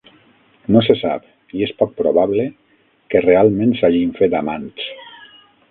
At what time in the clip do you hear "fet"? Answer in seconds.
4.23-4.39